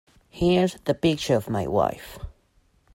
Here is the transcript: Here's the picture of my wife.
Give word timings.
Here's 0.31 0.77
the 0.85 0.95
picture 0.95 1.35
of 1.35 1.47
my 1.47 1.67
wife. 1.67 2.17